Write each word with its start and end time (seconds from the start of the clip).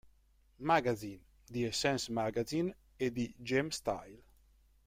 Magazine", 0.61 1.21
di 1.47 1.63
"Essence 1.63 2.11
Magazine" 2.11 2.75
e 2.95 3.11
di 3.11 3.31
"Jam 3.37 3.67
Style". 3.69 4.23